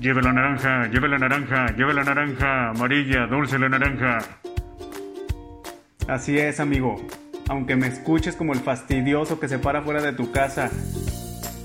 [0.00, 4.18] Lleve la naranja, lleve la naranja, lleve la naranja, amarilla, dulce la naranja.
[6.06, 6.96] Así es, amigo.
[7.48, 10.70] Aunque me escuches como el fastidioso que se para fuera de tu casa,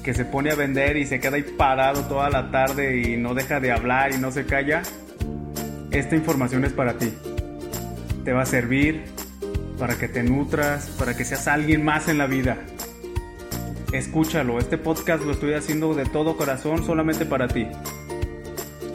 [0.04, 3.34] que se pone a vender y se queda ahí parado toda la tarde y no
[3.34, 4.82] deja de hablar y no se calla,
[5.92, 7.12] esta información es para ti.
[8.24, 9.04] Te va a servir
[9.78, 12.58] para que te nutras, para que seas alguien más en la vida.
[13.92, 17.68] Escúchalo, este podcast lo estoy haciendo de todo corazón solamente para ti.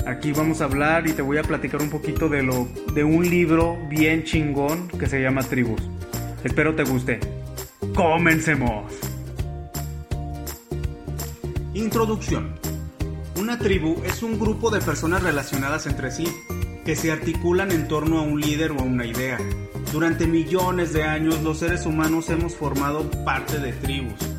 [0.07, 3.29] Aquí vamos a hablar y te voy a platicar un poquito de lo de un
[3.29, 5.83] libro bien chingón que se llama Tribus.
[6.45, 7.19] Espero te guste.
[7.93, 8.93] Comencemos.
[11.75, 12.55] Introducción.
[13.35, 16.29] Una tribu es un grupo de personas relacionadas entre sí
[16.85, 19.39] que se articulan en torno a un líder o a una idea.
[19.93, 24.36] Durante millones de años los seres humanos hemos formado parte de tribus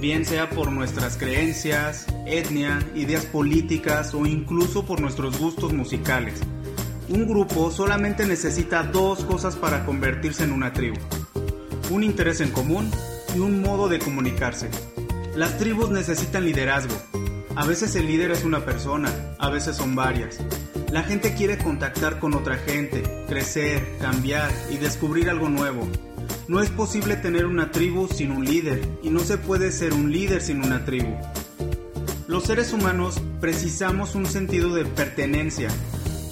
[0.00, 6.40] bien sea por nuestras creencias, etnia, ideas políticas o incluso por nuestros gustos musicales.
[7.08, 10.96] Un grupo solamente necesita dos cosas para convertirse en una tribu.
[11.90, 12.90] Un interés en común
[13.34, 14.68] y un modo de comunicarse.
[15.34, 16.94] Las tribus necesitan liderazgo.
[17.56, 20.38] A veces el líder es una persona, a veces son varias.
[20.92, 25.88] La gente quiere contactar con otra gente, crecer, cambiar y descubrir algo nuevo.
[26.48, 30.10] No es posible tener una tribu sin un líder y no se puede ser un
[30.10, 31.14] líder sin una tribu.
[32.26, 35.68] Los seres humanos precisamos un sentido de pertenencia,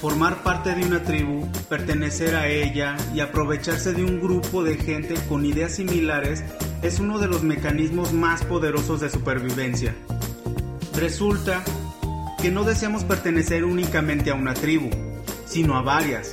[0.00, 5.16] formar parte de una tribu, pertenecer a ella y aprovecharse de un grupo de gente
[5.28, 6.42] con ideas similares
[6.80, 9.94] es uno de los mecanismos más poderosos de supervivencia.
[10.94, 11.62] Resulta
[12.40, 14.88] que no deseamos pertenecer únicamente a una tribu,
[15.44, 16.32] sino a varias.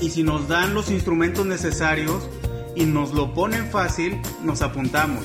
[0.00, 2.28] Y si nos dan los instrumentos necesarios,
[2.74, 5.24] y nos lo ponen fácil, nos apuntamos.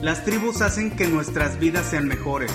[0.00, 2.52] Las tribus hacen que nuestras vidas sean mejores.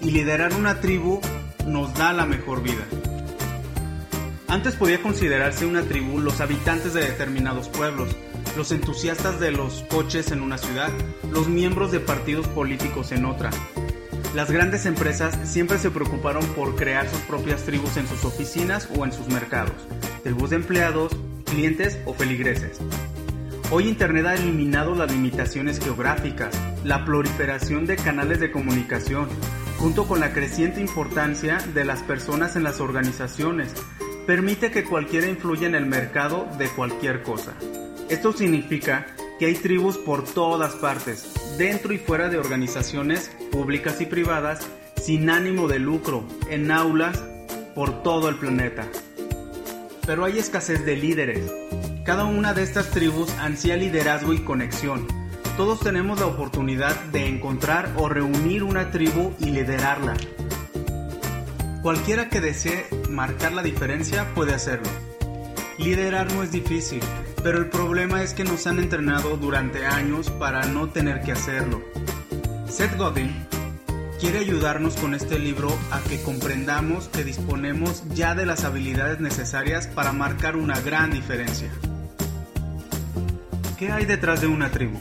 [0.00, 1.20] Y liderar una tribu
[1.66, 2.86] nos da la mejor vida.
[4.48, 8.16] Antes podía considerarse una tribu los habitantes de determinados pueblos,
[8.56, 10.90] los entusiastas de los coches en una ciudad,
[11.30, 13.50] los miembros de partidos políticos en otra.
[14.34, 19.04] Las grandes empresas siempre se preocuparon por crear sus propias tribus en sus oficinas o
[19.04, 19.74] en sus mercados,
[20.22, 21.12] tribus de empleados,
[21.48, 22.80] clientes o feligreses.
[23.70, 29.28] Hoy Internet ha eliminado las limitaciones geográficas, la proliferación de canales de comunicación,
[29.78, 33.74] junto con la creciente importancia de las personas en las organizaciones,
[34.26, 37.54] permite que cualquiera influya en el mercado de cualquier cosa.
[38.08, 39.06] Esto significa
[39.38, 44.66] que hay tribus por todas partes, dentro y fuera de organizaciones públicas y privadas,
[44.96, 47.22] sin ánimo de lucro, en aulas,
[47.74, 48.88] por todo el planeta
[50.08, 51.52] pero hay escasez de líderes.
[52.02, 55.06] Cada una de estas tribus ansía liderazgo y conexión.
[55.58, 60.14] Todos tenemos la oportunidad de encontrar o reunir una tribu y liderarla.
[61.82, 64.88] Cualquiera que desee marcar la diferencia puede hacerlo.
[65.76, 67.02] Liderar no es difícil,
[67.42, 71.82] pero el problema es que nos han entrenado durante años para no tener que hacerlo.
[72.66, 73.46] Seth Godin
[74.18, 79.86] quiere ayudarnos con este libro a que comprendamos que disponemos ya de las habilidades necesarias
[79.86, 81.70] para marcar una gran diferencia.
[83.78, 84.98] ¿Qué hay detrás de una tribu?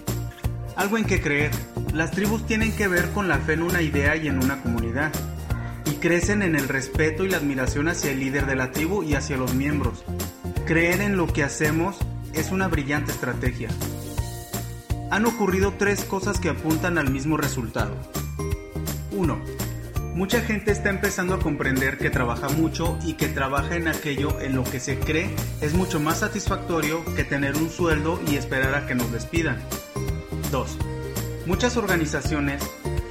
[0.76, 1.52] Algo en que creer.
[1.94, 5.12] Las tribus tienen que ver con la fe en una idea y en una comunidad.
[5.86, 9.16] Y crecen en el respeto y la admiración hacia el líder de la tribu y
[9.16, 10.04] hacia los miembros.
[10.68, 11.98] Creer en lo que hacemos
[12.34, 13.70] es una brillante estrategia.
[15.10, 17.96] Han ocurrido tres cosas que apuntan al mismo resultado.
[19.18, 19.42] 1.
[20.14, 24.56] Mucha gente está empezando a comprender que trabaja mucho y que trabaja en aquello en
[24.56, 25.30] lo que se cree
[25.62, 29.60] es mucho más satisfactorio que tener un sueldo y esperar a que nos despidan.
[30.52, 30.78] 2.
[31.46, 32.64] Muchas organizaciones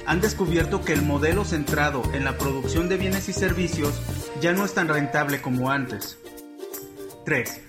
[0.05, 4.01] han descubierto que el modelo centrado en la producción de bienes y servicios
[4.41, 6.17] ya no es tan rentable como antes.
[7.25, 7.61] 3.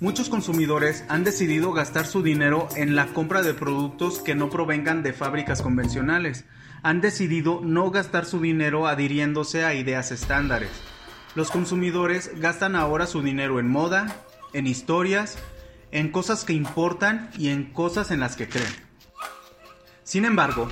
[0.00, 5.02] Muchos consumidores han decidido gastar su dinero en la compra de productos que no provengan
[5.02, 6.44] de fábricas convencionales,
[6.82, 10.70] han decidido no gastar su dinero adhiriéndose a ideas estándares.
[11.34, 15.38] Los consumidores gastan ahora su dinero en moda, en historias,
[15.92, 18.74] en cosas que importan y en cosas en las que creen.
[20.04, 20.68] Sin embargo,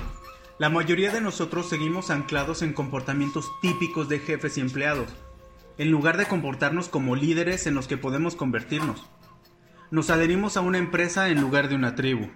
[0.57, 5.07] la mayoría de nosotros seguimos anclados en comportamientos típicos de jefes y empleados,
[5.77, 9.05] en lugar de comportarnos como líderes en los que podemos convertirnos.
[9.91, 12.27] Nos adherimos a una empresa en lugar de una tribu.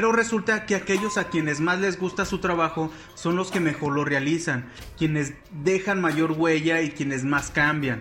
[0.00, 3.92] Pero resulta que aquellos a quienes más les gusta su trabajo son los que mejor
[3.92, 8.00] lo realizan, quienes dejan mayor huella y quienes más cambian.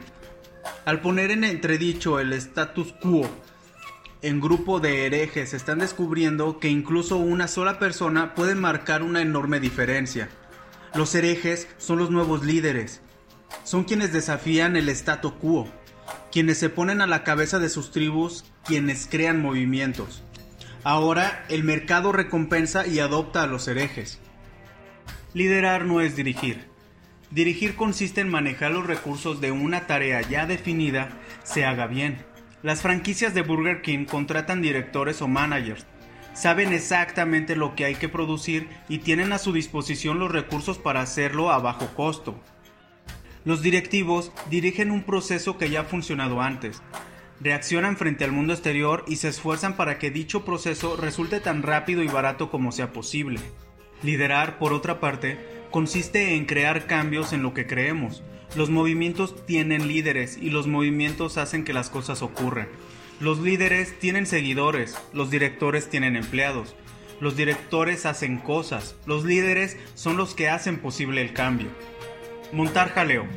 [0.85, 3.29] Al poner en entredicho el status quo
[4.21, 9.59] en grupo de herejes están descubriendo que incluso una sola persona puede marcar una enorme
[9.59, 10.29] diferencia.
[10.95, 13.01] Los herejes son los nuevos líderes.
[13.65, 15.67] Son quienes desafían el statu quo,
[16.31, 20.23] quienes se ponen a la cabeza de sus tribus, quienes crean movimientos.
[20.83, 24.19] Ahora el mercado recompensa y adopta a los herejes.
[25.33, 26.69] Liderar no es dirigir.
[27.31, 31.09] Dirigir consiste en manejar los recursos de una tarea ya definida,
[31.43, 32.17] se haga bien.
[32.63, 35.85] Las franquicias de Burger King contratan directores o managers.
[36.33, 41.01] Saben exactamente lo que hay que producir y tienen a su disposición los recursos para
[41.01, 42.39] hacerlo a bajo costo.
[43.43, 46.81] Los directivos dirigen un proceso que ya ha funcionado antes.
[47.41, 52.03] Reaccionan frente al mundo exterior y se esfuerzan para que dicho proceso resulte tan rápido
[52.03, 53.39] y barato como sea posible.
[54.03, 55.37] Liderar, por otra parte,
[55.71, 58.23] consiste en crear cambios en lo que creemos.
[58.55, 62.67] Los movimientos tienen líderes y los movimientos hacen que las cosas ocurran.
[63.21, 66.75] Los líderes tienen seguidores, los directores tienen empleados,
[67.21, 71.67] los directores hacen cosas, los líderes son los que hacen posible el cambio.
[72.51, 73.27] Montar jaleo.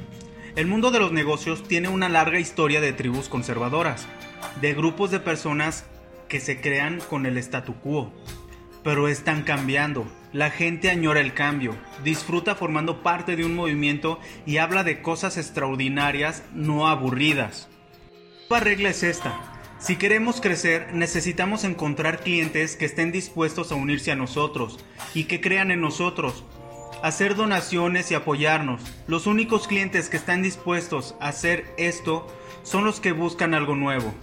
[0.54, 4.06] El mundo de los negocios tiene una larga historia de tribus conservadoras,
[4.60, 5.86] de grupos de personas
[6.28, 8.12] que se crean con el statu quo,
[8.84, 14.58] pero están cambiando, la gente añora el cambio, disfruta formando parte de un movimiento y
[14.58, 17.70] habla de cosas extraordinarias, no aburridas.
[18.50, 19.58] La regla es esta.
[19.78, 24.84] Si queremos crecer, necesitamos encontrar clientes que estén dispuestos a unirse a nosotros
[25.14, 26.44] y que crean en nosotros.
[27.02, 28.80] Hacer donaciones y apoyarnos.
[29.08, 32.28] Los únicos clientes que están dispuestos a hacer esto
[32.62, 34.14] son los que buscan algo nuevo.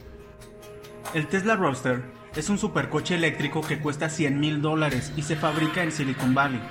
[1.14, 2.06] El Tesla Roadster
[2.38, 6.62] es un supercoche eléctrico que cuesta 100 mil dólares y se fabrica en Silicon Valley.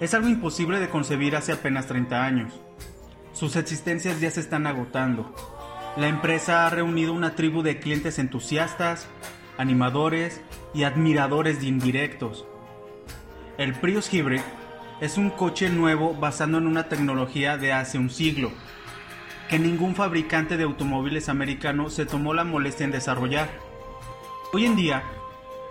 [0.00, 2.52] Es algo imposible de concebir hace apenas 30 años.
[3.32, 5.32] Sus existencias ya se están agotando.
[5.96, 9.06] La empresa ha reunido una tribu de clientes entusiastas,
[9.56, 10.40] animadores
[10.74, 12.44] y admiradores de indirectos.
[13.56, 14.40] El Prius Hybrid
[15.00, 18.52] es un coche nuevo basado en una tecnología de hace un siglo,
[19.48, 23.48] que ningún fabricante de automóviles americano se tomó la molestia en desarrollar.
[24.52, 25.02] Hoy en día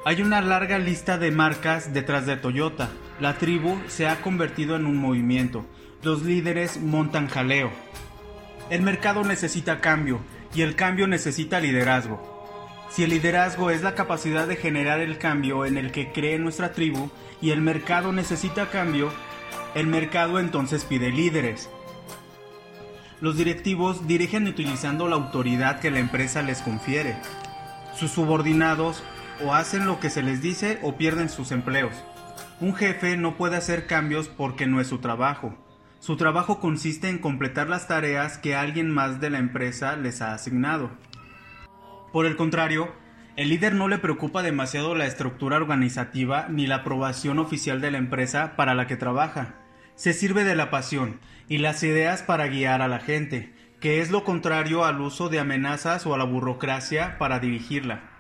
[0.05, 2.89] hay una larga lista de marcas detrás de Toyota.
[3.19, 5.65] La tribu se ha convertido en un movimiento.
[6.01, 7.71] Los líderes montan jaleo.
[8.69, 10.19] El mercado necesita cambio
[10.53, 12.32] y el cambio necesita liderazgo.
[12.93, 16.73] Si el liderazgo es la capacidad de generar el cambio en el que cree nuestra
[16.73, 17.09] tribu
[17.41, 19.11] y el mercado necesita cambio,
[19.73, 21.71] el mercado entonces pide líderes.
[23.19, 27.15] Los directivos dirigen utilizando la autoridad que la empresa les confiere.
[27.95, 29.01] Sus subordinados
[29.43, 31.95] o hacen lo que se les dice o pierden sus empleos.
[32.59, 35.55] Un jefe no puede hacer cambios porque no es su trabajo.
[35.99, 40.35] Su trabajo consiste en completar las tareas que alguien más de la empresa les ha
[40.35, 40.91] asignado.
[42.13, 42.93] Por el contrario,
[43.37, 47.97] el líder no le preocupa demasiado la estructura organizativa ni la aprobación oficial de la
[47.97, 49.55] empresa para la que trabaja.
[49.95, 51.19] Se sirve de la pasión
[51.49, 55.39] y las ideas para guiar a la gente, que es lo contrario al uso de
[55.39, 58.11] amenazas o a la burocracia para dirigirla.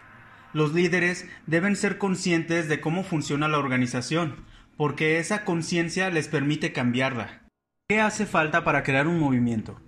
[0.53, 4.37] Los líderes deben ser conscientes de cómo funciona la organización,
[4.75, 7.43] porque esa conciencia les permite cambiarla.
[7.87, 9.79] ¿Qué hace falta para crear un movimiento?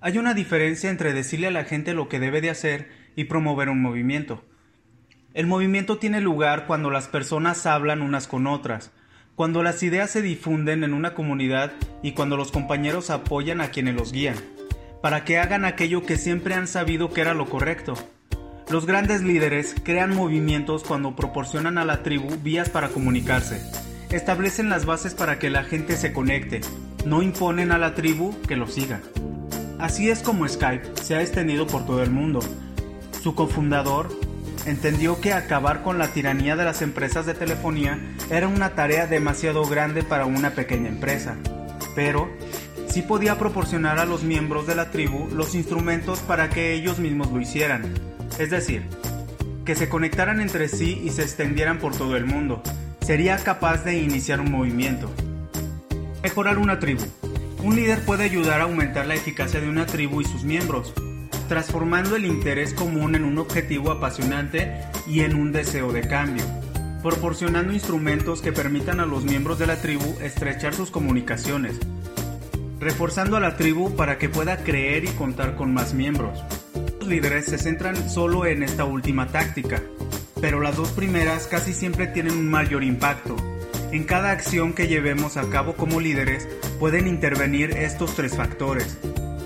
[0.00, 3.68] Hay una diferencia entre decirle a la gente lo que debe de hacer y promover
[3.68, 4.42] un movimiento.
[5.34, 8.92] El movimiento tiene lugar cuando las personas hablan unas con otras,
[9.34, 11.72] cuando las ideas se difunden en una comunidad
[12.02, 14.36] y cuando los compañeros apoyan a quienes los guían
[15.02, 17.94] para que hagan aquello que siempre han sabido que era lo correcto.
[18.70, 23.60] Los grandes líderes crean movimientos cuando proporcionan a la tribu vías para comunicarse.
[24.10, 26.60] Establecen las bases para que la gente se conecte,
[27.04, 29.00] no imponen a la tribu que lo siga.
[29.78, 32.40] Así es como Skype se ha extendido por todo el mundo.
[33.28, 34.08] Su cofundador
[34.64, 39.66] entendió que acabar con la tiranía de las empresas de telefonía era una tarea demasiado
[39.66, 41.36] grande para una pequeña empresa.
[41.94, 42.30] Pero
[42.88, 47.30] sí podía proporcionar a los miembros de la tribu los instrumentos para que ellos mismos
[47.30, 47.92] lo hicieran,
[48.38, 48.84] es decir,
[49.66, 52.62] que se conectaran entre sí y se extendieran por todo el mundo.
[53.02, 55.10] Sería capaz de iniciar un movimiento.
[56.22, 57.04] Mejorar una tribu.
[57.62, 60.94] Un líder puede ayudar a aumentar la eficacia de una tribu y sus miembros,
[61.48, 66.44] transformando el interés común en un objetivo apasionante y en un deseo de cambio,
[67.02, 71.78] proporcionando instrumentos que permitan a los miembros de la tribu estrechar sus comunicaciones,
[72.78, 76.44] reforzando a la tribu para que pueda creer y contar con más miembros.
[77.00, 79.82] Los líderes se centran solo en esta última táctica,
[80.40, 83.36] pero las dos primeras casi siempre tienen un mayor impacto.
[83.90, 86.46] En cada acción que llevemos a cabo como líderes
[86.78, 88.98] pueden intervenir estos tres factores,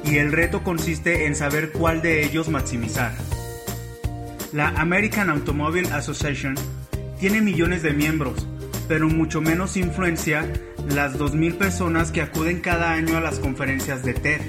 [0.04, 3.12] y el reto consiste en saber cuál de ellos maximizar.
[4.52, 6.54] La American Automobile Association
[7.18, 8.47] tiene millones de miembros,
[8.88, 10.47] pero mucho menos influencia
[10.88, 14.40] las 2.000 personas que acuden cada año a las conferencias de TED.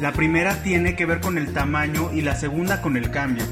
[0.00, 3.44] La primera tiene que ver con el tamaño y la segunda con el cambio.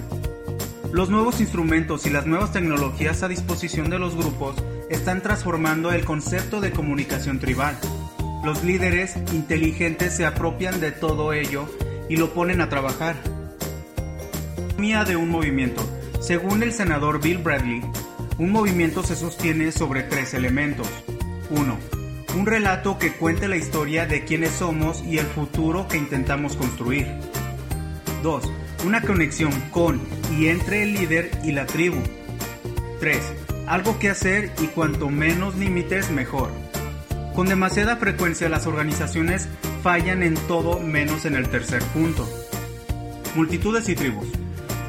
[0.92, 4.56] Los nuevos instrumentos y las nuevas tecnologías a disposición de los grupos
[4.90, 7.76] están transformando el concepto de comunicación tribal.
[8.44, 11.66] Los líderes inteligentes se apropian de todo ello
[12.10, 13.16] y lo ponen a trabajar.
[14.76, 15.82] Mía de un movimiento.
[16.20, 17.80] Según el senador Bill Bradley,
[18.36, 20.86] un movimiento se sostiene sobre tres elementos.
[21.48, 21.78] 1.
[22.36, 27.06] Un relato que cuente la historia de quiénes somos y el futuro que intentamos construir.
[28.22, 28.52] 2.
[28.84, 30.02] Una conexión con
[30.38, 32.02] y entre el líder y la tribu.
[33.00, 33.18] 3.
[33.66, 36.63] Algo que hacer y cuanto menos límites mejor.
[37.34, 39.48] Con demasiada frecuencia las organizaciones
[39.82, 42.28] fallan en todo menos en el tercer punto.
[43.34, 44.28] Multitudes y tribus.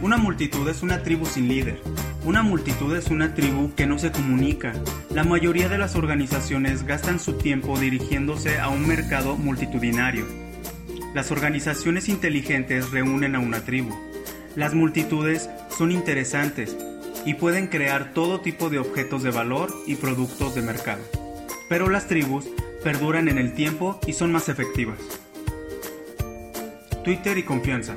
[0.03, 1.81] Una multitud es una tribu sin líder.
[2.23, 4.73] Una multitud es una tribu que no se comunica.
[5.09, 10.27] La mayoría de las organizaciones gastan su tiempo dirigiéndose a un mercado multitudinario.
[11.15, 13.95] Las organizaciones inteligentes reúnen a una tribu.
[14.55, 16.77] Las multitudes son interesantes
[17.25, 21.24] y pueden crear todo tipo de objetos de valor y productos de mercado.
[21.69, 22.45] Pero las tribus
[22.83, 24.99] perduran en el tiempo y son más efectivas.
[27.03, 27.95] Twitter y confianza.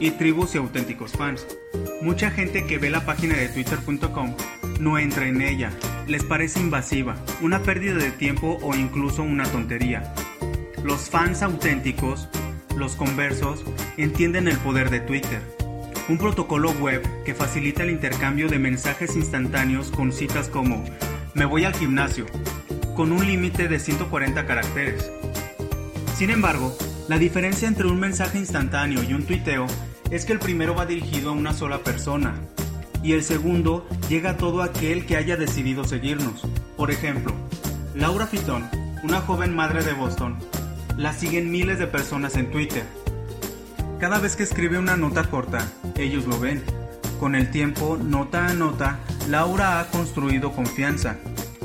[0.00, 1.46] Y tribus y auténticos fans.
[2.02, 4.34] Mucha gente que ve la página de twitter.com
[4.80, 5.72] no entra en ella,
[6.06, 10.14] les parece invasiva, una pérdida de tiempo o incluso una tontería.
[10.84, 12.28] Los fans auténticos,
[12.76, 13.64] los conversos,
[13.96, 15.42] entienden el poder de Twitter,
[16.08, 20.84] un protocolo web que facilita el intercambio de mensajes instantáneos con citas como
[21.34, 22.26] me voy al gimnasio,
[22.98, 25.08] con un límite de 140 caracteres.
[26.16, 26.76] Sin embargo,
[27.06, 29.68] la diferencia entre un mensaje instantáneo y un tuiteo
[30.10, 32.34] es que el primero va dirigido a una sola persona
[33.00, 36.44] y el segundo llega a todo aquel que haya decidido seguirnos.
[36.76, 37.32] Por ejemplo,
[37.94, 38.68] Laura Fitton,
[39.04, 40.36] una joven madre de Boston,
[40.96, 42.82] la siguen miles de personas en Twitter.
[44.00, 46.64] Cada vez que escribe una nota corta, ellos lo ven.
[47.20, 51.16] Con el tiempo, nota a nota, Laura ha construido confianza,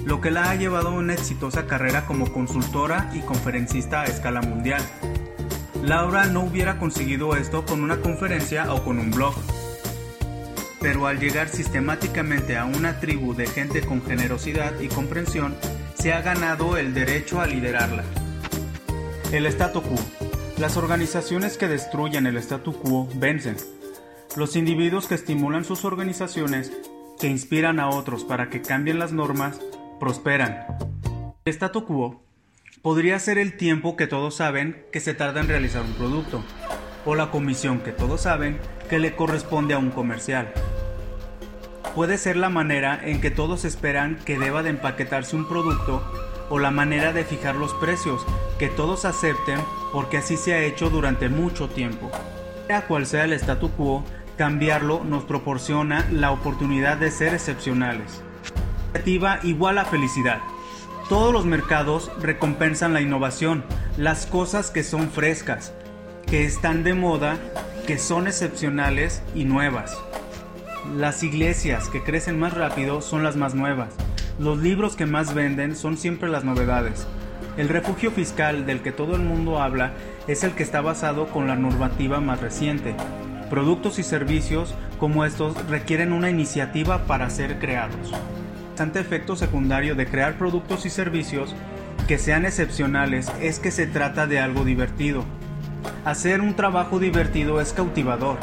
[0.05, 4.41] lo que la ha llevado a una exitosa carrera como consultora y conferencista a escala
[4.41, 4.81] mundial.
[5.81, 9.33] Laura no hubiera conseguido esto con una conferencia o con un blog.
[10.81, 15.55] Pero al llegar sistemáticamente a una tribu de gente con generosidad y comprensión,
[15.97, 18.03] se ha ganado el derecho a liderarla.
[19.31, 19.95] El statu quo.
[20.57, 23.55] Las organizaciones que destruyen el statu quo vencen.
[24.35, 26.71] Los individuos que estimulan sus organizaciones,
[27.19, 29.59] que inspiran a otros para que cambien las normas,
[30.03, 30.65] prosperan.
[31.45, 32.21] El statu quo
[32.81, 36.43] podría ser el tiempo que todos saben que se tarda en realizar un producto,
[37.05, 40.51] o la comisión que todos saben que le corresponde a un comercial.
[41.95, 46.03] Puede ser la manera en que todos esperan que deba de empaquetarse un producto
[46.49, 48.25] o la manera de fijar los precios
[48.59, 49.59] que todos acepten
[49.93, 52.11] porque así se ha hecho durante mucho tiempo.
[52.67, 54.03] Sea cual sea el statu quo,
[54.37, 58.21] cambiarlo nos proporciona la oportunidad de ser excepcionales.
[58.93, 60.39] Iniciativa igual a felicidad.
[61.09, 63.63] Todos los mercados recompensan la innovación,
[63.97, 65.73] las cosas que son frescas,
[66.27, 67.39] que están de moda,
[67.87, 69.97] que son excepcionales y nuevas.
[70.95, 73.89] Las iglesias que crecen más rápido son las más nuevas.
[74.37, 77.07] Los libros que más venden son siempre las novedades.
[77.57, 79.93] El refugio fiscal del que todo el mundo habla
[80.27, 82.95] es el que está basado con la normativa más reciente.
[83.49, 88.13] Productos y servicios como estos requieren una iniciativa para ser creados
[88.73, 91.53] importante efecto secundario de crear productos y servicios
[92.07, 95.23] que sean excepcionales es que se trata de algo divertido.
[96.05, 98.39] Hacer un trabajo divertido es cautivador.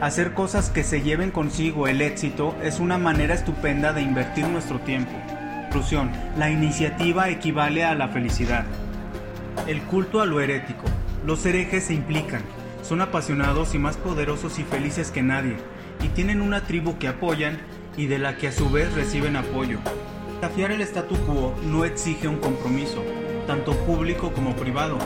[0.00, 4.80] Hacer cosas que se lleven consigo el éxito es una manera estupenda de invertir nuestro
[4.80, 5.12] tiempo.
[5.64, 8.64] Conclusión, la iniciativa equivale a la felicidad.
[9.66, 10.84] El culto a lo herético.
[11.26, 12.40] Los herejes se implican,
[12.80, 15.56] son apasionados y más poderosos y felices que nadie,
[16.02, 17.58] y tienen una tribu que apoyan
[18.00, 19.78] y de la que a su vez reciben apoyo.
[20.40, 23.04] Desafiar el statu quo no exige un compromiso,
[23.46, 24.96] tanto público como privado.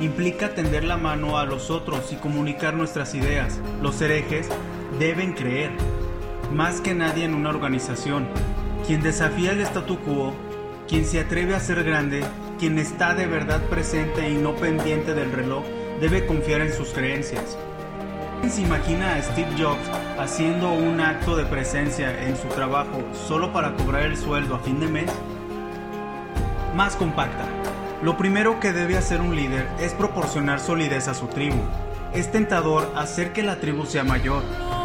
[0.00, 3.58] Implica tender la mano a los otros y comunicar nuestras ideas.
[3.80, 4.50] Los herejes
[4.98, 5.70] deben creer,
[6.52, 8.28] más que nadie en una organización.
[8.86, 10.34] Quien desafía el statu quo,
[10.86, 12.22] quien se atreve a ser grande,
[12.58, 15.64] quien está de verdad presente y no pendiente del reloj,
[16.02, 17.56] debe confiar en sus creencias.
[18.40, 19.88] ¿Quién se imagina a Steve Jobs
[20.18, 24.78] haciendo un acto de presencia en su trabajo solo para cobrar el sueldo a fin
[24.78, 25.10] de mes?
[26.74, 27.46] Más compacta.
[28.02, 31.58] Lo primero que debe hacer un líder es proporcionar solidez a su tribu.
[32.12, 34.42] Es tentador hacer que la tribu sea mayor,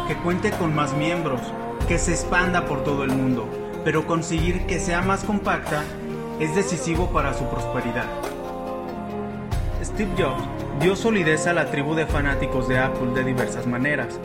[0.08, 1.40] que cuente con más miembros,
[1.86, 3.48] que se expanda por todo el mundo,
[3.84, 5.84] pero conseguir que sea más compacta
[6.40, 8.06] es decisivo para su prosperidad.
[9.84, 10.42] Steve Jobs
[10.80, 14.18] dio solidez a la tribu de fanáticos de Apple de diversas maneras.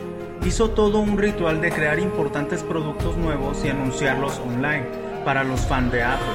[0.44, 4.86] Hizo todo un ritual de crear importantes productos nuevos y anunciarlos online
[5.24, 6.26] para los fans de Apple,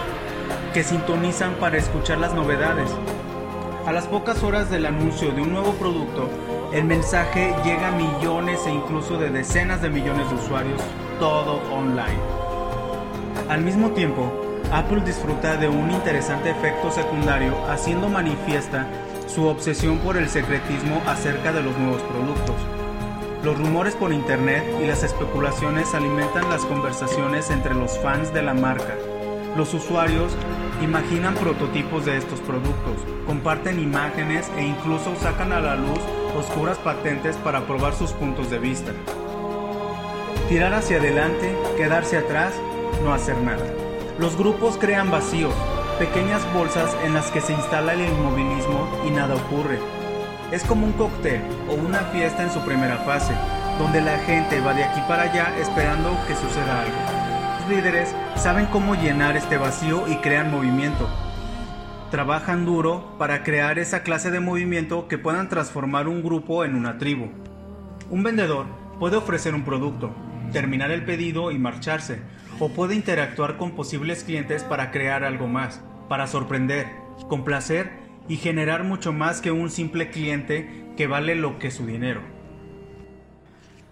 [0.74, 2.92] que sintonizan para escuchar las novedades.
[3.86, 6.30] A las pocas horas del anuncio de un nuevo producto,
[6.74, 10.82] el mensaje llega a millones e incluso de decenas de millones de usuarios,
[11.20, 12.20] todo online.
[13.50, 14.32] Al mismo tiempo,
[14.72, 18.88] Apple disfruta de un interesante efecto secundario haciendo manifiesta
[19.34, 22.56] su obsesión por el secretismo acerca de los nuevos productos.
[23.44, 28.54] Los rumores por internet y las especulaciones alimentan las conversaciones entre los fans de la
[28.54, 28.96] marca.
[29.58, 30.34] Los usuarios
[30.84, 36.00] imaginan prototipos de estos productos, comparten imágenes e incluso sacan a la luz
[36.38, 38.92] oscuras patentes para probar sus puntos de vista.
[40.48, 42.54] Tirar hacia adelante, quedarse atrás,
[43.04, 43.66] no hacer nada.
[44.20, 45.54] Los grupos crean vacíos,
[46.00, 49.80] pequeñas bolsas en las que se instala el inmovilismo y nada ocurre.
[50.52, 53.34] Es como un cóctel o una fiesta en su primera fase,
[53.78, 56.96] donde la gente va de aquí para allá esperando que suceda algo.
[57.60, 61.08] Los líderes saben cómo llenar este vacío y crean movimiento.
[62.12, 66.98] Trabajan duro para crear esa clase de movimiento que puedan transformar un grupo en una
[66.98, 67.30] tribu.
[68.10, 68.66] Un vendedor
[69.00, 70.14] puede ofrecer un producto,
[70.52, 72.22] terminar el pedido y marcharse,
[72.60, 76.88] o puede interactuar con posibles clientes para crear algo más, para sorprender,
[77.28, 77.92] complacer
[78.28, 82.22] y generar mucho más que un simple cliente que vale lo que su dinero.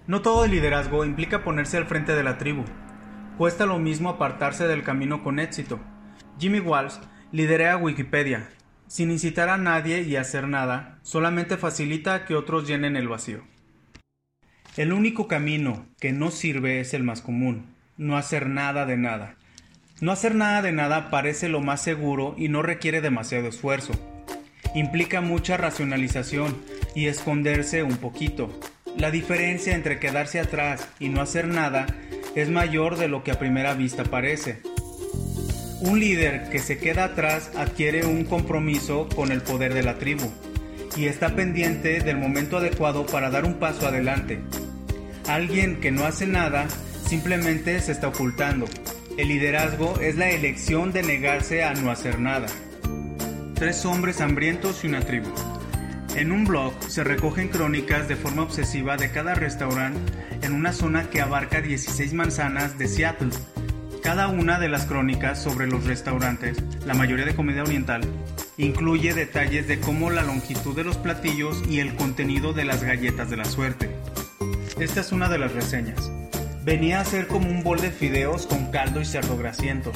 [0.08, 2.63] No todo el liderazgo implica ponerse al frente de la tribu.
[3.38, 5.80] Cuesta lo mismo apartarse del camino con éxito.
[6.39, 6.96] Jimmy Walsh
[7.32, 8.50] lidera Wikipedia,
[8.88, 13.41] sin incitar a nadie y hacer nada, solamente facilita que otros llenen el vacío.
[14.75, 19.36] El único camino que no sirve es el más común, no hacer nada de nada.
[20.00, 23.93] No hacer nada de nada parece lo más seguro y no requiere demasiado esfuerzo.
[24.74, 26.58] Implica mucha racionalización
[26.96, 28.60] y esconderse un poquito.
[28.97, 31.86] La diferencia entre quedarse atrás y no hacer nada
[32.34, 34.63] es mayor de lo que a primera vista parece.
[35.82, 40.28] Un líder que se queda atrás adquiere un compromiso con el poder de la tribu
[40.97, 44.39] y está pendiente del momento adecuado para dar un paso adelante.
[45.28, 46.67] Alguien que no hace nada
[47.12, 48.67] simplemente se está ocultando.
[49.17, 52.47] El liderazgo es la elección de negarse a no hacer nada.
[53.54, 55.28] Tres hombres hambrientos y una tribu.
[56.15, 60.00] En un blog se recogen crónicas de forma obsesiva de cada restaurante
[60.41, 63.32] en una zona que abarca 16 manzanas de Seattle.
[64.02, 68.04] Cada una de las crónicas sobre los restaurantes, la mayoría de comida oriental,
[68.56, 73.30] incluye detalles de cómo la longitud de los platillos y el contenido de las galletas
[73.30, 73.89] de la suerte.
[74.80, 76.10] Esta es una de las reseñas.
[76.63, 79.91] Venía a ser como un bol de fideos con caldo y cerdo grasiento,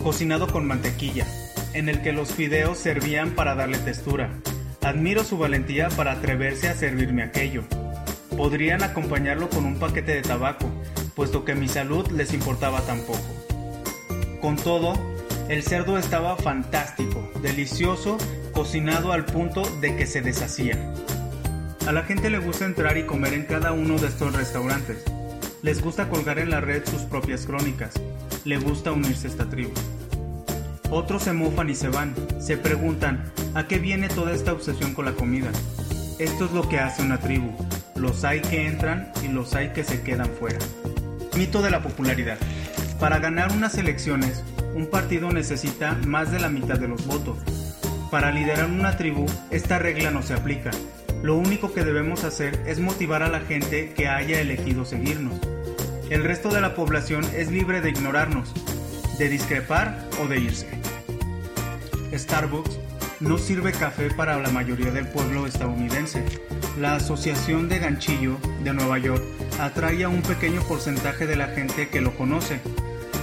[0.00, 1.26] cocinado con mantequilla,
[1.72, 4.30] en el que los fideos servían para darle textura.
[4.82, 7.64] Admiro su valentía para atreverse a servirme aquello.
[8.36, 10.70] Podrían acompañarlo con un paquete de tabaco,
[11.16, 13.26] puesto que mi salud les importaba tan poco.
[14.40, 14.94] Con todo,
[15.48, 18.16] el cerdo estaba fantástico, delicioso,
[18.52, 20.92] cocinado al punto de que se deshacía.
[21.84, 24.98] A la gente le gusta entrar y comer en cada uno de estos restaurantes.
[25.62, 27.94] Les gusta colgar en la red sus propias crónicas.
[28.44, 29.72] Le gusta unirse a esta tribu.
[30.90, 32.14] Otros se mofan y se van.
[32.38, 35.50] Se preguntan, ¿a qué viene toda esta obsesión con la comida?
[36.18, 37.50] Esto es lo que hace una tribu.
[37.96, 40.58] Los hay que entran y los hay que se quedan fuera.
[41.36, 42.38] Mito de la popularidad.
[43.00, 47.38] Para ganar unas elecciones, un partido necesita más de la mitad de los votos.
[48.10, 50.70] Para liderar una tribu, esta regla no se aplica.
[51.22, 55.40] Lo único que debemos hacer es motivar a la gente que haya elegido seguirnos.
[56.10, 58.52] El resto de la población es libre de ignorarnos,
[59.18, 60.68] de discrepar o de irse.
[62.12, 62.78] Starbucks
[63.20, 66.22] no sirve café para la mayoría del pueblo estadounidense.
[66.78, 69.24] La Asociación de Ganchillo de Nueva York
[69.58, 72.60] atrae a un pequeño porcentaje de la gente que lo conoce.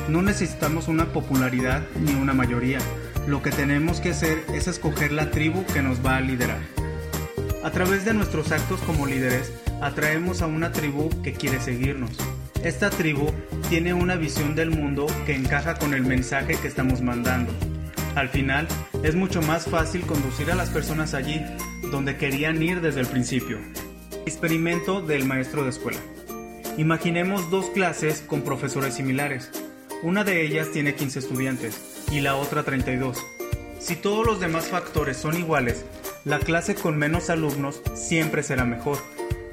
[0.10, 2.80] No necesitamos una popularidad ni una mayoría.
[3.28, 6.83] Lo que tenemos que hacer es escoger la tribu que nos va a liderar.
[7.64, 12.12] A través de nuestros actos como líderes, atraemos a una tribu que quiere seguirnos.
[12.62, 13.32] Esta tribu
[13.70, 17.54] tiene una visión del mundo que encaja con el mensaje que estamos mandando.
[18.16, 18.68] Al final,
[19.02, 21.42] es mucho más fácil conducir a las personas allí,
[21.90, 23.60] donde querían ir desde el principio.
[24.26, 26.00] Experimento del maestro de escuela.
[26.78, 29.52] Imaginemos dos clases con profesores similares.
[30.02, 33.26] Una de ellas tiene 15 estudiantes y la otra 32.
[33.80, 35.86] Si todos los demás factores son iguales,
[36.26, 38.98] la clase con menos alumnos siempre será mejor.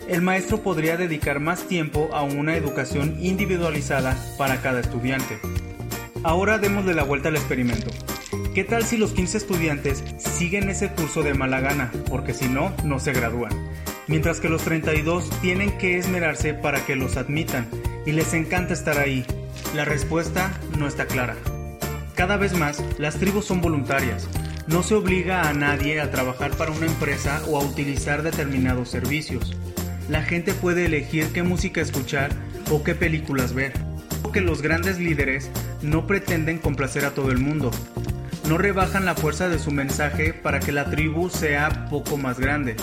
[0.08, 5.38] El maestro podría dedicar más tiempo a una educación individualizada para cada estudiante.
[6.22, 7.90] Ahora démosle la vuelta al experimento.
[8.54, 11.92] ¿Qué tal si los 15 estudiantes siguen ese curso de mala gana?
[12.08, 13.52] Porque si no, no se gradúan.
[14.06, 17.68] Mientras que los 32 tienen que esmerarse para que los admitan
[18.06, 19.24] y les encanta estar ahí.
[19.74, 21.36] La respuesta no está clara.
[22.16, 24.28] Cada vez más, las tribus son voluntarias.
[24.66, 29.56] No se obliga a nadie a trabajar para una empresa o a utilizar determinados servicios.
[30.08, 32.30] La gente puede elegir qué música escuchar
[32.70, 33.72] o qué películas ver.
[34.32, 35.50] Que los grandes líderes
[35.82, 37.72] no pretenden complacer a todo el mundo.
[38.48, 42.76] No rebajan la fuerza de su mensaje para que la tribu sea poco más grande.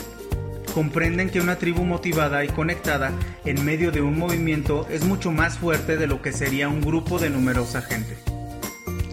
[0.73, 3.11] Comprenden que una tribu motivada y conectada
[3.45, 7.17] en medio de un movimiento es mucho más fuerte de lo que sería un grupo
[7.17, 8.26] de numerosa gente.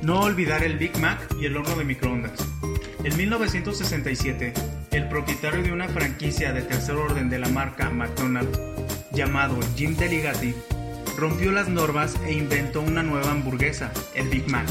[0.05, 2.39] No olvidar el Big Mac y el horno de microondas.
[3.03, 4.53] En 1967,
[4.91, 8.61] el propietario de una franquicia de tercer orden de la marca McDonald's,
[9.13, 10.55] llamado Jim Deligati,
[11.17, 14.67] rompió las normas e inventó una nueva hamburguesa, el Big Mac.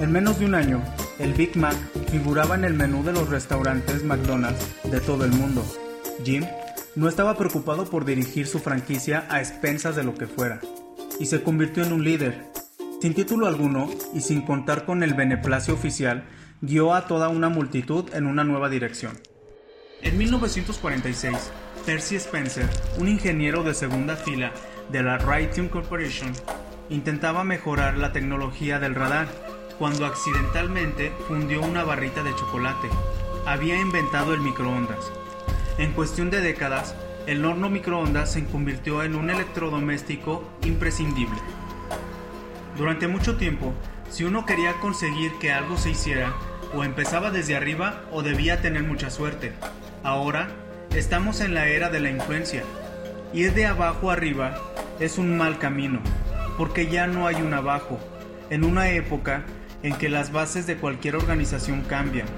[0.00, 0.82] En menos de un año,
[1.20, 1.76] el Big Mac
[2.10, 5.64] figuraba en el menú de los restaurantes McDonald's de todo el mundo.
[6.24, 6.44] Jim
[6.96, 10.60] no estaba preocupado por dirigir su franquicia a expensas de lo que fuera,
[11.20, 12.57] y se convirtió en un líder.
[13.00, 16.24] Sin título alguno y sin contar con el beneplacio oficial,
[16.60, 19.12] guió a toda una multitud en una nueva dirección.
[20.02, 21.52] En 1946,
[21.86, 24.52] Percy Spencer, un ingeniero de segunda fila
[24.90, 26.32] de la Raytheon Corporation,
[26.90, 29.28] intentaba mejorar la tecnología del radar
[29.78, 32.88] cuando accidentalmente fundió una barrita de chocolate.
[33.46, 35.12] Había inventado el microondas.
[35.78, 36.96] En cuestión de décadas,
[37.28, 41.38] el horno microondas se convirtió en un electrodoméstico imprescindible.
[42.78, 43.74] Durante mucho tiempo,
[44.08, 46.32] si uno quería conseguir que algo se hiciera,
[46.72, 49.52] o empezaba desde arriba o debía tener mucha suerte.
[50.04, 50.48] Ahora,
[50.94, 52.62] estamos en la era de la influencia.
[53.32, 54.56] Ir de abajo arriba
[55.00, 55.98] es un mal camino,
[56.56, 57.98] porque ya no hay un abajo,
[58.48, 59.42] en una época
[59.82, 62.28] en que las bases de cualquier organización cambian.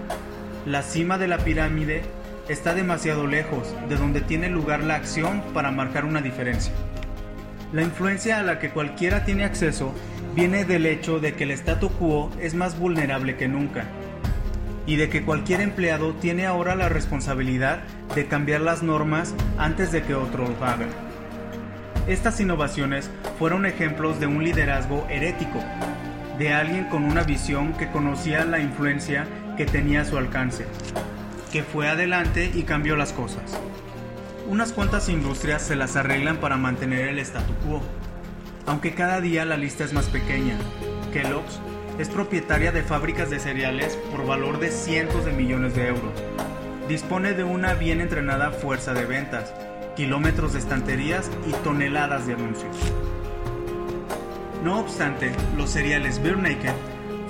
[0.64, 2.02] La cima de la pirámide
[2.48, 6.72] está demasiado lejos de donde tiene lugar la acción para marcar una diferencia.
[7.72, 9.94] La influencia a la que cualquiera tiene acceso
[10.34, 13.84] viene del hecho de que el statu quo es más vulnerable que nunca
[14.86, 17.80] y de que cualquier empleado tiene ahora la responsabilidad
[18.16, 20.86] de cambiar las normas antes de que otro lo haga.
[22.08, 25.62] Estas innovaciones fueron ejemplos de un liderazgo herético,
[26.38, 30.64] de alguien con una visión que conocía la influencia que tenía a su alcance,
[31.52, 33.60] que fue adelante y cambió las cosas.
[34.48, 37.82] Unas cuantas industrias se las arreglan para mantener el statu quo,
[38.66, 40.56] aunque cada día la lista es más pequeña.
[41.12, 41.60] Kellogg's
[41.98, 46.12] es propietaria de fábricas de cereales por valor de cientos de millones de euros.
[46.88, 49.52] Dispone de una bien entrenada fuerza de ventas,
[49.96, 52.76] kilómetros de estanterías y toneladas de anuncios.
[54.64, 56.36] No obstante, los cereales Beer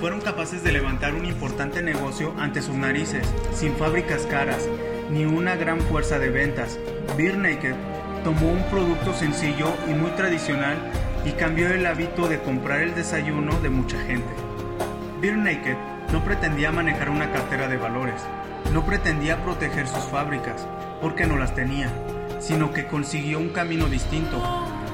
[0.00, 4.66] fueron capaces de levantar un importante negocio ante sus narices, sin fábricas caras,
[5.10, 6.78] ni una gran fuerza de ventas.
[7.16, 7.74] Beer Naked
[8.22, 10.76] tomó un producto sencillo y muy tradicional
[11.24, 14.30] y cambió el hábito de comprar el desayuno de mucha gente.
[15.20, 15.76] Beer Naked
[16.12, 18.22] no pretendía manejar una cartera de valores,
[18.72, 20.66] no pretendía proteger sus fábricas,
[21.00, 21.90] porque no las tenía,
[22.40, 24.40] sino que consiguió un camino distinto,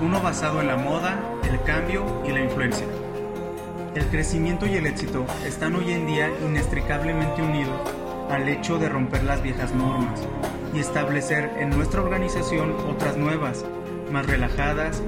[0.01, 2.87] uno basado en la moda, el cambio y la influencia.
[3.95, 9.25] El crecimiento y el éxito están hoy en día inextricablemente unidos al hecho de romper
[9.25, 10.21] las viejas normas
[10.75, 13.65] y establecer en nuestra organización otras nuevas,
[14.11, 15.03] más relajadas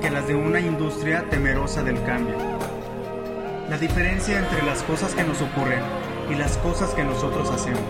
[0.00, 2.36] que las de una industria temerosa del cambio.
[3.68, 5.82] La diferencia entre las cosas que nos ocurren
[6.30, 7.80] y las cosas que nosotros hacemos.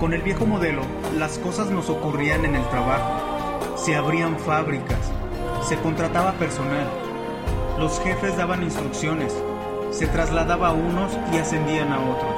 [0.00, 0.82] Con el viejo modelo,
[1.16, 5.12] las cosas nos ocurrían en el trabajo, se abrían fábricas,
[5.66, 6.86] se contrataba personal,
[7.78, 9.34] los jefes daban instrucciones,
[9.90, 12.33] se trasladaba a unos y ascendían a otros.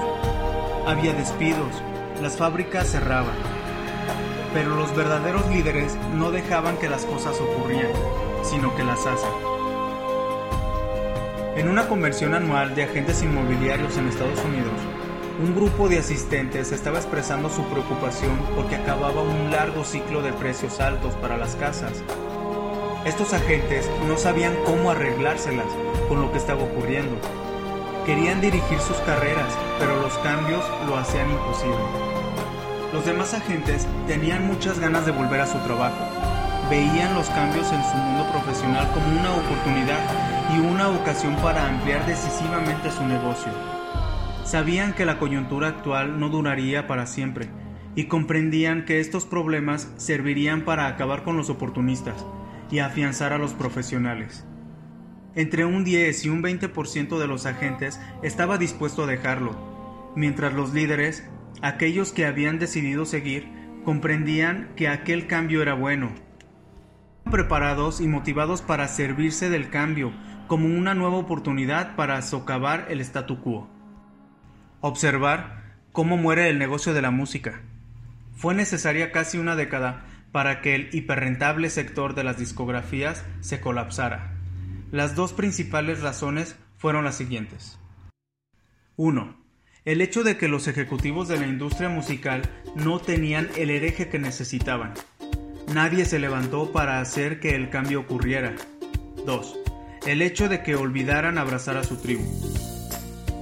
[0.87, 1.83] Había despidos,
[2.23, 3.35] las fábricas cerraban.
[4.55, 7.91] Pero los verdaderos líderes no dejaban que las cosas ocurrieran,
[8.45, 9.33] sino que las hacen.
[11.57, 14.75] En una conversión anual de agentes inmobiliarios en Estados Unidos,
[15.43, 20.79] un grupo de asistentes estaba expresando su preocupación porque acababa un largo ciclo de precios
[20.79, 22.01] altos para las casas.
[23.05, 25.67] Estos agentes no sabían cómo arreglárselas
[26.09, 27.17] con lo que estaba ocurriendo.
[28.07, 31.77] Querían dirigir sus carreras, pero los cambios lo hacían imposible.
[32.93, 35.99] Los demás agentes tenían muchas ganas de volver a su trabajo.
[36.71, 39.99] Veían los cambios en su mundo profesional como una oportunidad
[40.55, 43.51] y una ocasión para ampliar decisivamente su negocio.
[44.45, 47.49] Sabían que la coyuntura actual no duraría para siempre
[47.97, 52.25] y comprendían que estos problemas servirían para acabar con los oportunistas
[52.71, 54.45] y afianzar a los profesionales.
[55.37, 60.73] Entre un 10 y un 20% de los agentes estaba dispuesto a dejarlo, mientras los
[60.73, 61.29] líderes,
[61.61, 63.47] aquellos que habían decidido seguir,
[63.85, 66.11] comprendían que aquel cambio era bueno.
[67.31, 70.15] Preparados y motivados para servirse del cambio
[70.47, 73.69] como una nueva oportunidad para socavar el statu quo.
[74.81, 77.61] Observar cómo muere el negocio de la música.
[78.33, 84.36] Fue necesaria casi una década para que el hiperrentable sector de las discografías se colapsara.
[84.93, 87.79] Las dos principales razones fueron las siguientes.
[88.97, 89.37] 1.
[89.85, 92.43] El hecho de que los ejecutivos de la industria musical
[92.77, 94.95] no tenían el hereje que necesitaban.
[95.75, 98.55] Nadie se levantó para hacer que el cambio ocurriera.
[99.27, 99.59] 2.
[100.07, 102.25] El hecho de que olvidaran abrazar a su tribu.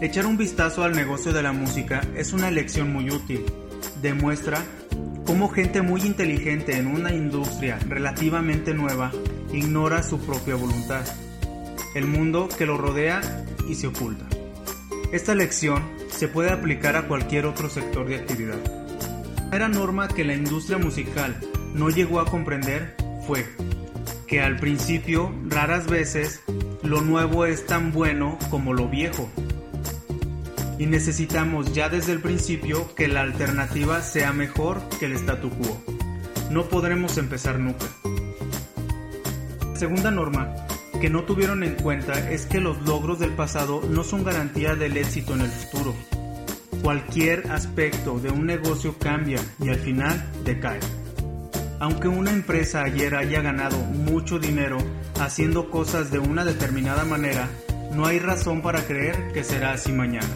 [0.00, 3.44] Echar un vistazo al negocio de la música es una lección muy útil.
[4.00, 4.64] Demuestra
[5.26, 9.12] cómo gente muy inteligente en una industria relativamente nueva
[9.52, 11.04] ignora su propia voluntad,
[11.94, 13.20] el mundo que lo rodea
[13.68, 14.26] y se oculta.
[15.12, 18.58] Esta lección se puede aplicar a cualquier otro sector de actividad.
[19.52, 21.36] La norma que la industria musical
[21.74, 23.46] no llegó a comprender fue
[24.26, 26.42] que al principio raras veces
[26.82, 29.30] lo nuevo es tan bueno como lo viejo
[30.78, 35.80] y necesitamos ya desde el principio que la alternativa sea mejor que el statu quo.
[36.50, 37.86] No podremos empezar nunca.
[39.74, 40.54] Segunda norma
[41.04, 44.96] que no tuvieron en cuenta es que los logros del pasado no son garantía del
[44.96, 45.94] éxito en el futuro.
[46.80, 50.80] Cualquier aspecto de un negocio cambia y al final decae.
[51.78, 54.78] Aunque una empresa ayer haya ganado mucho dinero
[55.20, 57.50] haciendo cosas de una determinada manera,
[57.92, 60.34] no hay razón para creer que será así mañana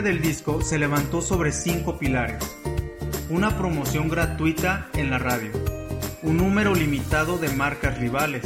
[0.00, 2.42] del disco se levantó sobre cinco pilares.
[3.28, 5.50] Una promoción gratuita en la radio,
[6.22, 8.42] un número limitado de marcas rivales,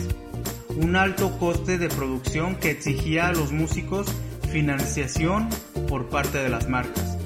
[0.77, 4.07] un alto coste de producción que exigía a los músicos
[4.51, 5.49] financiación
[5.89, 7.17] por parte de las marcas,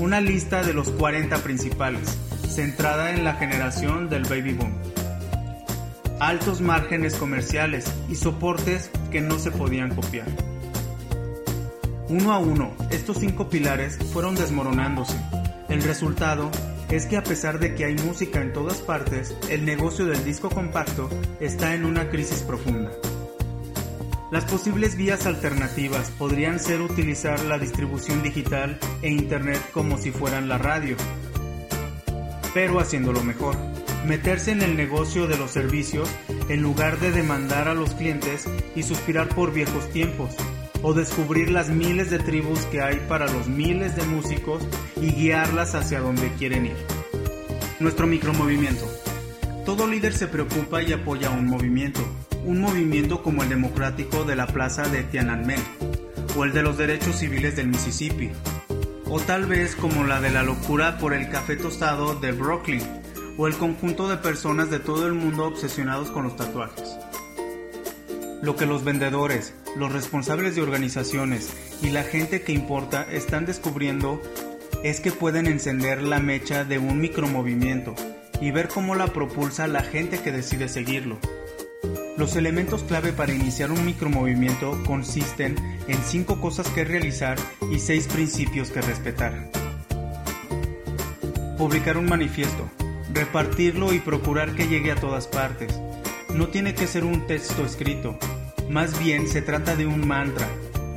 [0.00, 4.72] una lista de los 40 principales, centrada en la generación del baby boom,
[6.20, 10.26] altos márgenes comerciales y soportes que no se podían copiar.
[12.08, 15.18] Uno a uno, estos cinco pilares fueron desmoronándose.
[15.68, 16.50] El resultado
[16.90, 20.48] es que a pesar de que hay música en todas partes, el negocio del disco
[20.48, 22.90] compacto está en una crisis profunda.
[24.30, 30.48] Las posibles vías alternativas podrían ser utilizar la distribución digital e Internet como si fueran
[30.48, 30.96] la radio,
[32.52, 33.56] pero haciéndolo mejor.
[34.06, 36.08] Meterse en el negocio de los servicios
[36.48, 40.34] en lugar de demandar a los clientes y suspirar por viejos tiempos,
[40.82, 45.74] o descubrir las miles de tribus que hay para los miles de músicos y guiarlas
[45.74, 46.76] hacia donde quieren ir.
[47.80, 48.84] Nuestro micromovimiento.
[49.64, 52.00] Todo líder se preocupa y apoya un movimiento,
[52.44, 55.60] un movimiento como el democrático de la plaza de Tiananmen,
[56.36, 58.30] o el de los derechos civiles del Mississippi,
[59.06, 62.82] o tal vez como la de la locura por el café tostado de Brooklyn,
[63.36, 66.96] o el conjunto de personas de todo el mundo obsesionados con los tatuajes.
[68.42, 71.50] Lo que los vendedores, los responsables de organizaciones
[71.82, 74.20] y la gente que importa están descubriendo
[74.82, 77.94] es que pueden encender la mecha de un micromovimiento
[78.40, 81.18] y ver cómo la propulsa la gente que decide seguirlo.
[82.16, 85.54] Los elementos clave para iniciar un micromovimiento consisten
[85.86, 87.38] en cinco cosas que realizar
[87.72, 89.50] y seis principios que respetar.
[91.56, 92.68] Publicar un manifiesto,
[93.12, 95.72] repartirlo y procurar que llegue a todas partes
[96.34, 98.18] no tiene que ser un texto escrito,
[98.70, 100.46] más bien se trata de un mantra,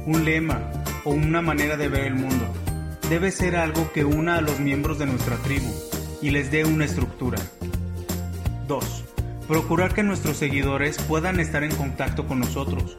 [0.06, 0.72] un lema
[1.06, 2.54] o una manera de ver el mundo.
[3.10, 5.72] Debe ser algo que una a los miembros de nuestra tribu
[6.22, 7.40] y les dé una estructura.
[8.68, 9.06] 2.
[9.48, 12.98] Procurar que nuestros seguidores puedan estar en contacto con nosotros.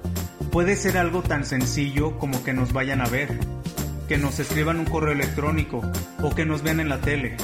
[0.50, 3.38] Puede ser algo tan sencillo como que nos vayan a ver,
[4.08, 5.82] que nos escriban un correo electrónico
[6.22, 7.36] o que nos vean en la tele.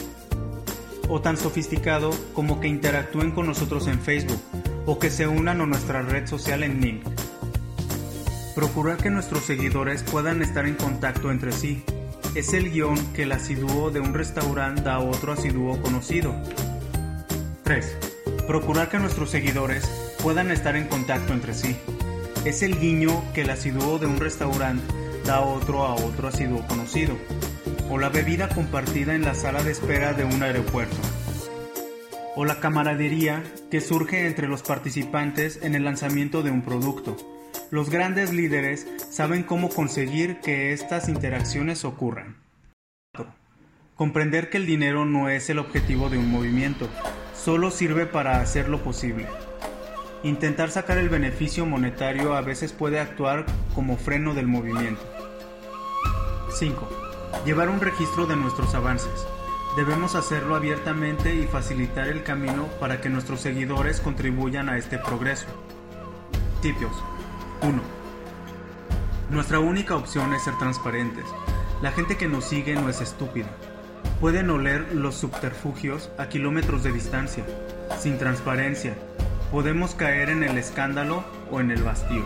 [1.08, 4.40] O tan sofisticado como que interactúen con nosotros en Facebook
[4.84, 7.02] o que se unan a nuestra red social en Ning.
[8.59, 11.85] Procurar que nuestros seguidores puedan estar en contacto entre sí.
[12.35, 16.35] Es el guion que el asiduo de un restaurante da a otro asiduo conocido.
[17.62, 17.99] 3.
[18.49, 19.88] Procurar que nuestros seguidores
[20.21, 21.77] puedan estar en contacto entre sí.
[22.44, 24.92] Es el guiño que el asiduo de un restaurante
[25.25, 27.16] da otro a otro asiduo conocido.
[27.88, 30.97] O la bebida compartida en la sala de espera de un aeropuerto
[32.35, 37.38] o la camaradería que surge entre los participantes en el lanzamiento de un producto.
[37.70, 42.37] Los grandes líderes saben cómo conseguir que estas interacciones ocurran.
[43.94, 46.88] Comprender que el dinero no es el objetivo de un movimiento,
[47.35, 49.26] solo sirve para hacerlo posible.
[50.22, 55.02] Intentar sacar el beneficio monetario a veces puede actuar como freno del movimiento.
[56.50, 56.88] 5.
[57.44, 59.26] Llevar un registro de nuestros avances.
[59.76, 65.46] Debemos hacerlo abiertamente y facilitar el camino para que nuestros seguidores contribuyan a este progreso.
[66.62, 66.92] Tipios
[67.62, 67.81] 1.
[69.31, 71.25] Nuestra única opción es ser transparentes.
[71.83, 73.49] La gente que nos sigue no es estúpida.
[74.21, 77.44] Pueden oler los subterfugios a kilómetros de distancia.
[77.99, 78.94] Sin transparencia,
[79.51, 82.25] podemos caer en el escándalo o en el vacío.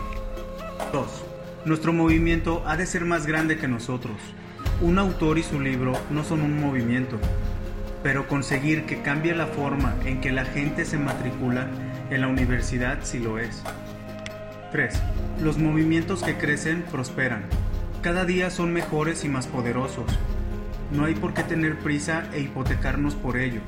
[0.91, 1.07] 2.
[1.65, 4.17] Nuestro movimiento ha de ser más grande que nosotros.
[4.81, 7.17] Un autor y su libro no son un movimiento,
[8.01, 11.67] pero conseguir que cambie la forma en que la gente se matricula
[12.09, 13.63] en la universidad sí lo es.
[14.73, 14.91] 3.
[15.43, 17.43] Los movimientos que crecen prosperan.
[18.01, 20.05] Cada día son mejores y más poderosos.
[20.91, 23.61] No hay por qué tener prisa e hipotecarnos por ello.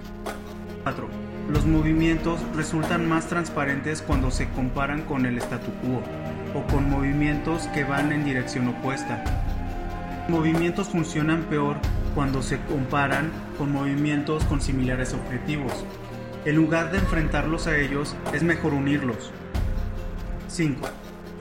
[0.81, 1.07] 4.
[1.47, 6.01] Los movimientos resultan más transparentes cuando se comparan con el statu quo
[6.59, 9.23] o con movimientos que van en dirección opuesta.
[10.27, 11.77] Movimientos funcionan peor
[12.15, 15.85] cuando se comparan con movimientos con similares objetivos.
[16.45, 19.31] En lugar de enfrentarlos a ellos, es mejor unirlos.
[20.55, 20.87] 5.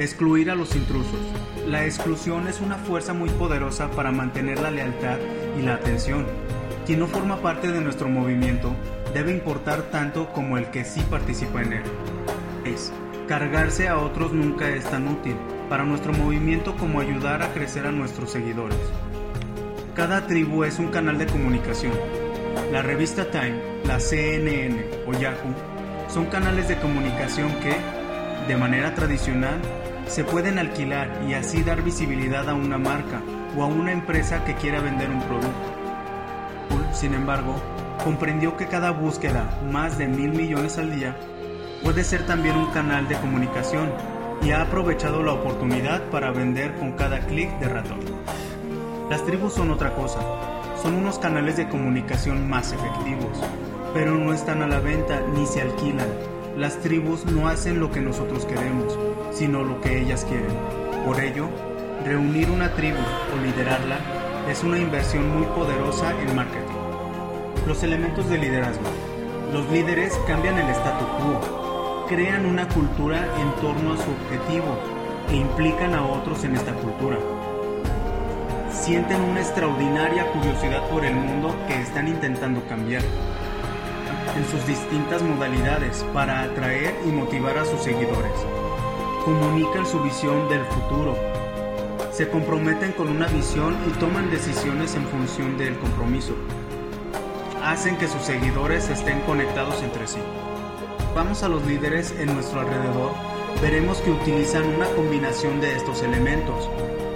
[0.00, 1.20] Excluir a los intrusos.
[1.68, 5.18] La exclusión es una fuerza muy poderosa para mantener la lealtad
[5.56, 6.26] y la atención.
[6.84, 8.74] Quien no forma parte de nuestro movimiento
[9.14, 11.82] debe importar tanto como el que sí participa en él.
[12.64, 12.92] 6.
[13.28, 15.36] Cargarse a otros nunca es tan útil
[15.68, 18.78] para nuestro movimiento como ayudar a crecer a nuestros seguidores.
[19.94, 21.92] Cada tribu es un canal de comunicación.
[22.72, 25.54] La revista Time, la CNN o Yahoo
[26.08, 27.76] son canales de comunicación que,
[28.48, 29.60] de manera tradicional,
[30.06, 33.22] se pueden alquilar y así dar visibilidad a una marca
[33.56, 35.74] o a una empresa que quiera vender un producto.
[36.92, 37.54] Sin embargo,
[38.04, 41.16] comprendió que cada búsqueda, más de mil millones al día,
[41.82, 43.90] puede ser también un canal de comunicación
[44.42, 48.00] y ha aprovechado la oportunidad para vender con cada clic de ratón.
[49.08, 50.20] Las tribus son otra cosa,
[50.82, 53.42] son unos canales de comunicación más efectivos,
[53.94, 56.33] pero no están a la venta ni se alquilan.
[56.56, 58.96] Las tribus no hacen lo que nosotros queremos,
[59.32, 60.56] sino lo que ellas quieren.
[61.04, 61.48] Por ello,
[62.04, 63.98] reunir una tribu o liderarla
[64.48, 66.78] es una inversión muy poderosa en marketing.
[67.66, 68.84] Los elementos de liderazgo.
[69.52, 74.78] Los líderes cambian el statu quo, crean una cultura en torno a su objetivo
[75.30, 77.18] e implican a otros en esta cultura.
[78.70, 83.02] Sienten una extraordinaria curiosidad por el mundo que están intentando cambiar
[84.36, 88.32] en sus distintas modalidades para atraer y motivar a sus seguidores.
[89.24, 91.16] Comunican su visión del futuro.
[92.12, 96.34] Se comprometen con una visión y toman decisiones en función del compromiso.
[97.64, 100.20] Hacen que sus seguidores estén conectados entre sí.
[101.14, 103.12] Vamos a los líderes en nuestro alrededor,
[103.62, 106.68] veremos que utilizan una combinación de estos elementos.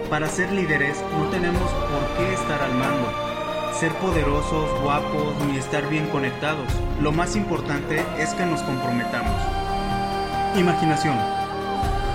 [0.09, 3.28] Para ser líderes no tenemos por qué estar al mando,
[3.79, 6.67] ser poderosos, guapos ni estar bien conectados.
[7.01, 9.41] Lo más importante es que nos comprometamos.
[10.59, 11.17] Imaginación.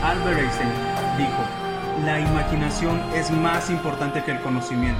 [0.04, 0.70] Albert Einstein
[1.18, 5.00] dijo, la imaginación es más importante que el conocimiento.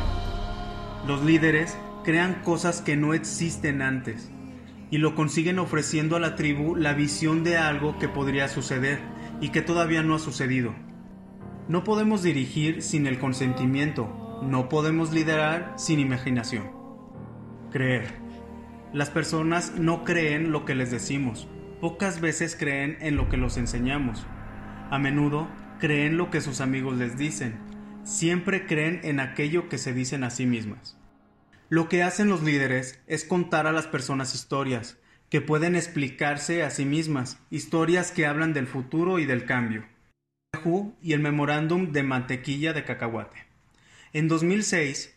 [1.06, 4.32] Los líderes crean cosas que no existen antes
[4.90, 9.00] y lo consiguen ofreciendo a la tribu la visión de algo que podría suceder
[9.42, 10.74] y que todavía no ha sucedido.
[11.68, 16.72] No podemos dirigir sin el consentimiento, no podemos liderar sin imaginación.
[17.72, 18.08] Creer.
[18.94, 21.48] Las personas no creen lo que les decimos,
[21.82, 24.26] pocas veces creen en lo que los enseñamos.
[24.92, 25.48] A menudo
[25.80, 27.58] creen lo que sus amigos les dicen,
[28.04, 30.98] siempre creen en aquello que se dicen a sí mismas.
[31.70, 34.98] Lo que hacen los líderes es contar a las personas historias,
[35.30, 39.84] que pueden explicarse a sí mismas, historias que hablan del futuro y del cambio.
[40.54, 43.53] Yahoo y el memorándum de mantequilla de cacahuate.
[44.16, 45.12] En 2006,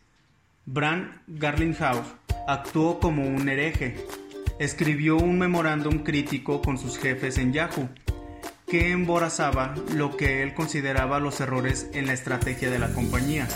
[0.65, 2.15] Bran Garlinghouse
[2.49, 3.95] actuó como un hereje.
[4.59, 7.91] Escribió un memorándum crítico con sus jefes en Yahoo,
[8.67, 13.47] que emborazaba lo que él consideraba los errores en la estrategia de la compañía,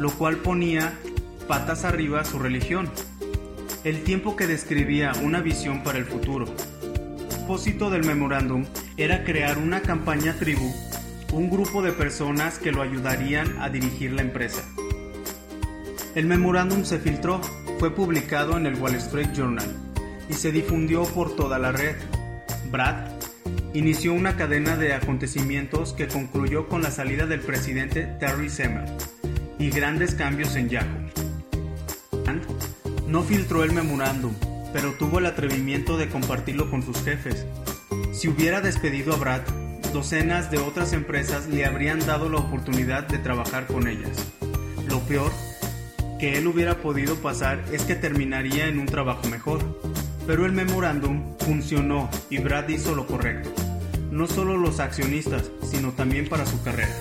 [0.00, 0.92] lo cual ponía
[1.46, 2.90] patas arriba su religión.
[3.84, 6.46] El tiempo que describía una visión para el futuro.
[6.82, 8.64] El propósito del memorándum
[8.96, 10.74] era crear una campaña tribu,
[11.32, 14.62] un grupo de personas que lo ayudarían a dirigir la empresa.
[16.14, 17.40] El memorándum se filtró,
[17.78, 19.74] fue publicado en el Wall Street Journal
[20.28, 21.96] y se difundió por toda la red.
[22.70, 23.10] Brad
[23.72, 28.84] inició una cadena de acontecimientos que concluyó con la salida del presidente Terry Semmer
[29.58, 31.08] y grandes cambios en Yahoo.
[33.08, 34.34] No filtró el memorándum,
[34.72, 37.46] pero tuvo el atrevimiento de compartirlo con sus jefes.
[38.12, 39.42] Si hubiera despedido a Brad,
[39.92, 44.32] docenas de otras empresas le habrían dado la oportunidad de trabajar con ellas.
[44.88, 45.30] Lo peor
[46.22, 49.80] que él hubiera podido pasar es que terminaría en un trabajo mejor.
[50.24, 53.50] Pero el memorándum funcionó y Brad hizo lo correcto.
[54.12, 56.94] No solo los accionistas, sino también para su carrera.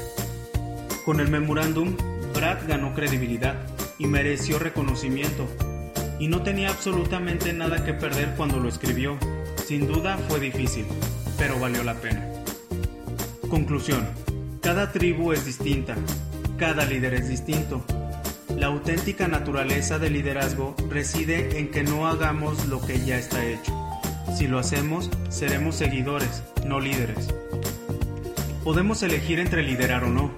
[1.06, 1.96] Con el memorándum,
[2.34, 3.58] Brad ganó credibilidad
[4.00, 5.48] y mereció reconocimiento.
[6.20, 9.20] Y no tenía absolutamente nada que perder cuando lo escribió.
[9.68, 10.88] Sin duda fue difícil,
[11.38, 12.31] pero valió la pena.
[13.52, 14.08] Conclusión.
[14.62, 15.98] Cada tribu es distinta,
[16.58, 17.84] cada líder es distinto.
[18.56, 23.78] La auténtica naturaleza del liderazgo reside en que no hagamos lo que ya está hecho.
[24.38, 27.28] Si lo hacemos, seremos seguidores, no líderes.
[28.64, 30.32] Podemos elegir entre liderar o no.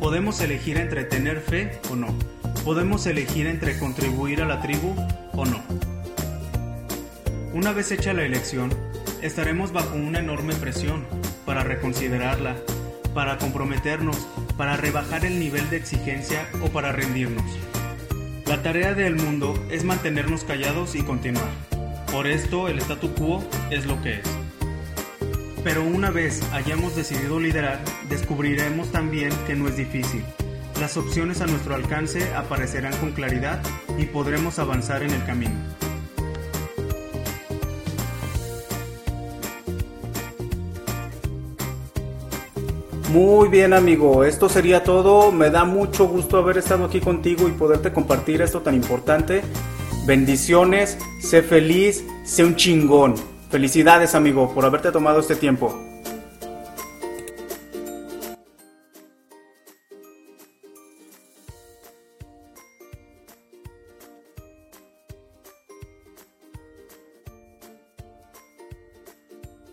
[0.00, 2.14] Podemos elegir entre tener fe o no.
[2.64, 4.96] Podemos elegir entre contribuir a la tribu
[5.34, 5.62] o no.
[7.52, 8.70] Una vez hecha la elección,
[9.20, 11.04] estaremos bajo una enorme presión
[11.44, 12.56] para reconsiderarla,
[13.14, 14.26] para comprometernos,
[14.56, 17.44] para rebajar el nivel de exigencia o para rendirnos.
[18.46, 21.48] La tarea del mundo es mantenernos callados y continuar.
[22.12, 24.28] Por esto el statu quo es lo que es.
[25.64, 30.22] Pero una vez hayamos decidido liderar, descubriremos también que no es difícil.
[30.78, 33.62] Las opciones a nuestro alcance aparecerán con claridad
[33.96, 35.54] y podremos avanzar en el camino.
[43.14, 45.30] Muy bien amigo, esto sería todo.
[45.30, 49.42] Me da mucho gusto haber estado aquí contigo y poderte compartir esto tan importante.
[50.04, 53.14] Bendiciones, sé feliz, sé un chingón.
[53.50, 55.93] Felicidades amigo por haberte tomado este tiempo.